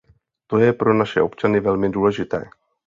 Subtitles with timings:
[0.47, 2.49] To je pro naše občany velmi důležité.